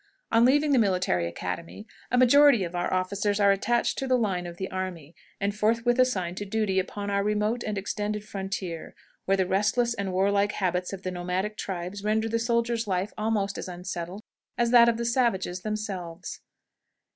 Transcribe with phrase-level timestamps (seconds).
[0.31, 4.47] On leaving the Military Academy, a majority of our officers are attached to the line
[4.47, 8.95] of the army, and forthwith assigned to duty upon our remote and extended frontier,
[9.25, 13.59] where the restless and warlike habits of the nomadic tribes render the soldier's life almost
[13.59, 14.23] as unsettled
[14.57, 16.41] as that of the savages themselves.